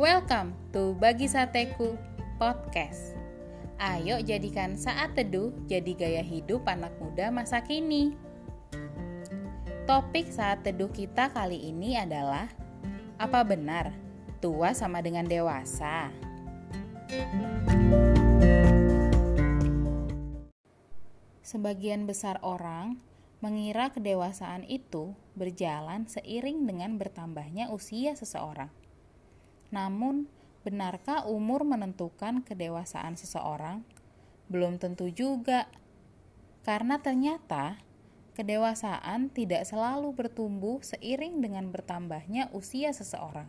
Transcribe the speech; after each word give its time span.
Welcome 0.00 0.56
to 0.72 0.96
Bagi 0.96 1.28
Sateku 1.28 1.92
Podcast. 2.40 3.12
Ayo 3.76 4.16
jadikan 4.24 4.72
saat 4.72 5.12
teduh 5.12 5.52
jadi 5.68 5.92
gaya 5.92 6.24
hidup 6.24 6.64
anak 6.64 6.96
muda 6.96 7.28
masa 7.28 7.60
kini. 7.60 8.16
Topik 9.84 10.32
saat 10.32 10.64
teduh 10.64 10.88
kita 10.88 11.28
kali 11.36 11.68
ini 11.68 12.00
adalah 12.00 12.48
apa 13.20 13.44
benar 13.44 13.92
tua 14.40 14.72
sama 14.72 15.04
dengan 15.04 15.28
dewasa? 15.28 16.08
Sebagian 21.44 22.08
besar 22.08 22.40
orang 22.40 22.96
mengira 23.44 23.92
kedewasaan 23.92 24.64
itu 24.64 25.12
berjalan 25.36 26.08
seiring 26.08 26.64
dengan 26.64 26.96
bertambahnya 26.96 27.68
usia 27.68 28.16
seseorang. 28.16 28.72
Namun, 29.70 30.26
benarkah 30.66 31.26
umur 31.26 31.62
menentukan 31.62 32.42
kedewasaan 32.42 33.14
seseorang? 33.14 33.86
Belum 34.50 34.76
tentu 34.76 35.06
juga, 35.10 35.70
karena 36.66 36.98
ternyata 36.98 37.78
kedewasaan 38.34 39.30
tidak 39.30 39.66
selalu 39.66 40.14
bertumbuh 40.14 40.82
seiring 40.82 41.38
dengan 41.42 41.70
bertambahnya 41.70 42.50
usia 42.54 42.90
seseorang. 42.90 43.48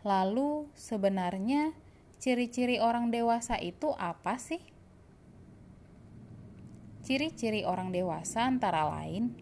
Lalu, 0.00 0.68
sebenarnya 0.76 1.76
ciri-ciri 2.16 2.80
orang 2.80 3.12
dewasa 3.12 3.60
itu 3.60 3.92
apa 3.96 4.36
sih? 4.40 4.60
Ciri-ciri 7.04 7.64
orang 7.64 7.92
dewasa 7.92 8.44
antara 8.44 8.84
lain 8.84 9.32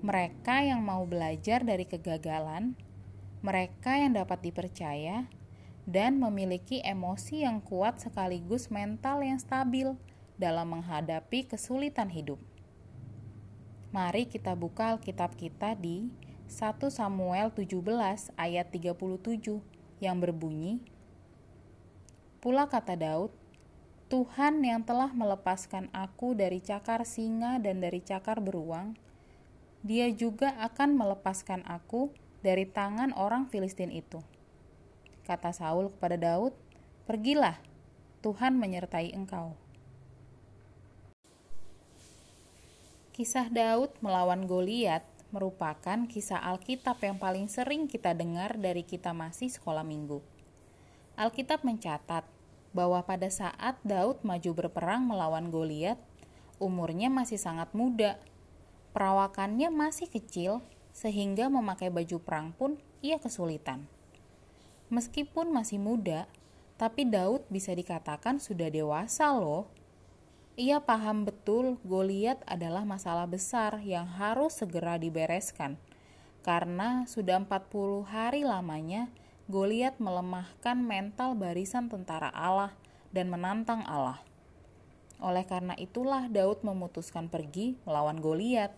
mereka 0.00 0.64
yang 0.64 0.80
mau 0.80 1.04
belajar 1.04 1.60
dari 1.60 1.84
kegagalan, 1.84 2.72
mereka 3.40 3.96
yang 3.96 4.16
dapat 4.16 4.44
dipercaya, 4.44 5.28
dan 5.88 6.20
memiliki 6.20 6.84
emosi 6.84 7.42
yang 7.42 7.58
kuat 7.64 7.98
sekaligus 7.98 8.68
mental 8.68 9.24
yang 9.24 9.40
stabil 9.40 9.96
dalam 10.36 10.76
menghadapi 10.76 11.48
kesulitan 11.48 12.12
hidup. 12.12 12.38
Mari 13.90 14.30
kita 14.30 14.54
buka 14.54 14.94
Alkitab 14.94 15.34
kita 15.34 15.74
di 15.74 16.12
1 16.46 16.78
Samuel 16.94 17.50
17 17.50 17.74
ayat 18.38 18.66
37 18.70 19.58
yang 19.98 20.16
berbunyi, 20.22 20.78
Pula 22.40 22.64
kata 22.70 22.96
Daud, 22.96 23.36
Tuhan 24.08 24.64
yang 24.64 24.80
telah 24.80 25.12
melepaskan 25.12 25.92
aku 25.92 26.32
dari 26.32 26.64
cakar 26.64 27.04
singa 27.04 27.60
dan 27.60 27.84
dari 27.84 28.00
cakar 28.00 28.40
beruang, 28.40 28.96
Dia 29.84 30.08
juga 30.12 30.56
akan 30.60 30.96
melepaskan 30.96 31.64
aku 31.68 32.12
dari 32.40 32.64
tangan 32.68 33.12
orang 33.16 33.48
Filistin 33.48 33.92
itu. 33.92 34.20
Kata 35.24 35.52
Saul 35.52 35.92
kepada 35.92 36.16
Daud, 36.16 36.56
"Pergilah, 37.04 37.60
Tuhan 38.24 38.56
menyertai 38.56 39.12
engkau." 39.12 39.54
Kisah 43.12 43.52
Daud 43.52 43.92
melawan 44.00 44.48
Goliat 44.48 45.04
merupakan 45.30 46.08
kisah 46.08 46.40
Alkitab 46.40 46.98
yang 47.04 47.20
paling 47.20 47.46
sering 47.46 47.86
kita 47.86 48.16
dengar 48.16 48.58
dari 48.58 48.82
kita 48.82 49.14
masih 49.14 49.52
sekolah 49.52 49.86
minggu. 49.86 50.24
Alkitab 51.14 51.62
mencatat 51.62 52.24
bahwa 52.72 53.02
pada 53.04 53.28
saat 53.28 53.78
Daud 53.84 54.24
maju 54.24 54.50
berperang 54.56 55.04
melawan 55.06 55.52
Goliat, 55.52 56.00
umurnya 56.56 57.12
masih 57.12 57.38
sangat 57.38 57.70
muda. 57.76 58.18
Perawakannya 58.96 59.70
masih 59.70 60.10
kecil 60.10 60.64
sehingga 60.90 61.46
memakai 61.48 61.88
baju 61.88 62.18
perang 62.22 62.52
pun 62.54 62.76
ia 63.00 63.16
kesulitan. 63.16 63.86
Meskipun 64.90 65.54
masih 65.54 65.78
muda, 65.78 66.26
tapi 66.80 67.06
Daud 67.06 67.46
bisa 67.52 67.70
dikatakan 67.76 68.42
sudah 68.42 68.72
dewasa 68.72 69.30
loh. 69.36 69.70
Ia 70.58 70.82
paham 70.82 71.24
betul 71.24 71.78
Goliat 71.86 72.42
adalah 72.44 72.82
masalah 72.82 73.24
besar 73.24 73.78
yang 73.84 74.04
harus 74.08 74.58
segera 74.58 74.98
dibereskan. 74.98 75.78
Karena 76.40 77.04
sudah 77.04 77.38
40 77.38 78.04
hari 78.08 78.42
lamanya 78.42 79.12
Goliat 79.50 79.98
melemahkan 79.98 80.78
mental 80.78 81.34
barisan 81.36 81.90
tentara 81.90 82.30
Allah 82.30 82.72
dan 83.10 83.28
menantang 83.28 83.82
Allah. 83.84 84.22
Oleh 85.20 85.44
karena 85.44 85.76
itulah 85.76 86.32
Daud 86.32 86.64
memutuskan 86.64 87.28
pergi 87.28 87.76
melawan 87.84 88.22
Goliat. 88.24 88.72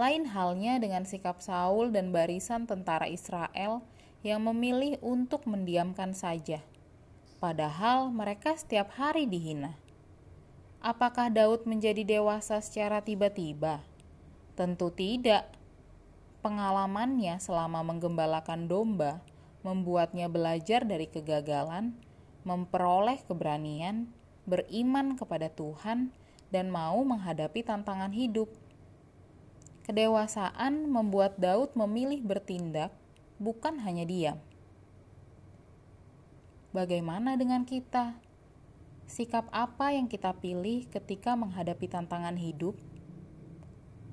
Lain 0.00 0.24
halnya 0.32 0.80
dengan 0.80 1.04
sikap 1.04 1.44
Saul 1.44 1.92
dan 1.92 2.08
barisan 2.08 2.64
tentara 2.64 3.04
Israel 3.04 3.84
yang 4.24 4.40
memilih 4.48 4.96
untuk 5.04 5.44
mendiamkan 5.44 6.16
saja, 6.16 6.64
padahal 7.36 8.08
mereka 8.08 8.56
setiap 8.56 8.96
hari 8.96 9.28
dihina. 9.28 9.76
Apakah 10.80 11.28
Daud 11.28 11.68
menjadi 11.68 12.00
dewasa 12.16 12.64
secara 12.64 13.04
tiba-tiba? 13.04 13.84
Tentu 14.56 14.88
tidak 14.88 15.60
Pengalamannya 16.40 17.36
selama 17.36 17.84
menggembalakan 17.84 18.64
domba 18.64 19.20
membuatnya 19.60 20.24
belajar 20.24 20.88
dari 20.88 21.04
kegagalan, 21.04 21.92
memperoleh 22.48 23.20
keberanian, 23.28 24.08
beriman 24.48 25.20
kepada 25.20 25.52
Tuhan, 25.52 26.08
dan 26.48 26.72
mau 26.72 26.96
menghadapi 27.04 27.60
tantangan 27.60 28.16
hidup. 28.16 28.48
Kedewasaan 29.90 30.86
membuat 30.86 31.34
Daud 31.34 31.74
memilih 31.74 32.22
bertindak, 32.22 32.94
bukan 33.42 33.74
hanya 33.82 34.06
diam. 34.06 34.38
Bagaimana 36.70 37.34
dengan 37.34 37.66
kita? 37.66 38.14
Sikap 39.10 39.50
apa 39.50 39.90
yang 39.90 40.06
kita 40.06 40.30
pilih 40.38 40.86
ketika 40.94 41.34
menghadapi 41.34 41.90
tantangan 41.90 42.38
hidup? 42.38 42.78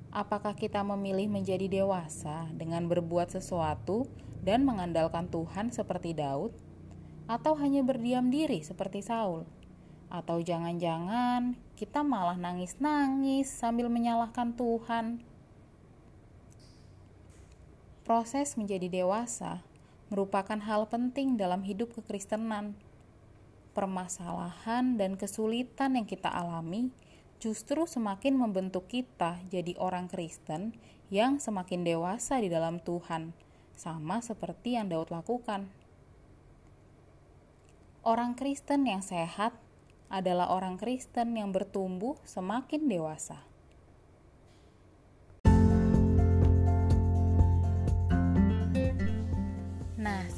Apakah 0.09 0.57
kita 0.57 0.81
memilih 0.81 1.29
menjadi 1.29 1.69
dewasa 1.69 2.49
dengan 2.57 2.89
berbuat 2.89 3.37
sesuatu 3.37 4.09
dan 4.41 4.65
mengandalkan 4.65 5.29
Tuhan 5.29 5.69
seperti 5.69 6.17
Daud, 6.17 6.57
atau 7.29 7.53
hanya 7.53 7.85
berdiam 7.85 8.33
diri 8.33 8.65
seperti 8.65 9.05
Saul? 9.05 9.45
Atau 10.09 10.41
jangan-jangan 10.41 11.53
kita 11.77 12.01
malah 12.01 12.33
nangis-nangis 12.33 13.45
sambil 13.45 13.93
menyalahkan 13.93 14.57
Tuhan? 14.57 15.36
Proses 18.07 18.55
menjadi 18.55 18.87
dewasa 18.87 19.67
merupakan 20.07 20.55
hal 20.55 20.87
penting 20.87 21.35
dalam 21.35 21.67
hidup 21.67 21.91
kekristenan. 21.91 22.71
Permasalahan 23.75 24.95
dan 24.95 25.19
kesulitan 25.19 25.99
yang 25.99 26.07
kita 26.07 26.31
alami 26.31 26.95
justru 27.43 27.83
semakin 27.83 28.39
membentuk 28.39 28.87
kita 28.87 29.43
jadi 29.51 29.75
orang 29.75 30.07
Kristen 30.07 30.71
yang 31.11 31.43
semakin 31.43 31.83
dewasa 31.83 32.39
di 32.39 32.47
dalam 32.47 32.79
Tuhan, 32.79 33.35
sama 33.75 34.23
seperti 34.23 34.79
yang 34.79 34.87
Daud 34.87 35.11
lakukan. 35.11 35.67
Orang 38.07 38.39
Kristen 38.39 38.87
yang 38.87 39.03
sehat 39.03 39.51
adalah 40.07 40.47
orang 40.55 40.79
Kristen 40.79 41.35
yang 41.35 41.51
bertumbuh 41.51 42.15
semakin 42.23 42.87
dewasa. 42.87 43.43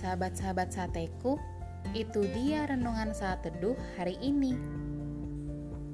Sahabat-sahabat 0.09 0.73
sateku, 0.73 1.37
itu 1.93 2.25
dia 2.33 2.65
renungan 2.65 3.13
saat 3.13 3.45
teduh 3.45 3.77
hari 3.93 4.17
ini. 4.25 4.57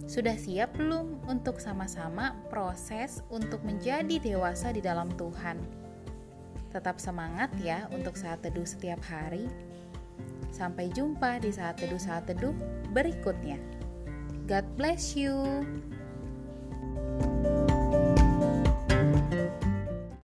Sudah 0.07 0.39
siap 0.39 0.71
belum 0.79 1.27
untuk 1.27 1.59
sama-sama 1.59 2.31
proses 2.47 3.19
untuk 3.27 3.59
menjadi 3.67 4.15
dewasa 4.23 4.71
di 4.71 4.79
dalam 4.79 5.11
Tuhan? 5.19 5.59
Tetap 6.71 6.95
semangat 6.95 7.51
ya 7.59 7.91
untuk 7.91 8.15
saat 8.15 8.39
teduh 8.39 8.63
setiap 8.63 9.03
hari. 9.03 9.51
Sampai 10.47 10.87
jumpa 10.95 11.43
di 11.43 11.51
saat 11.51 11.75
teduh-saat 11.83 12.31
teduh 12.31 12.55
berikutnya. 12.95 13.59
God 14.47 14.63
bless 14.79 15.19
you. 15.19 15.35